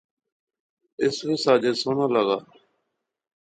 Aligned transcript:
اس 1.03 1.17
وی 1.27 1.35
ساجد 1.43 1.75
سوہنا 1.81 2.05
لاغا 2.13 2.37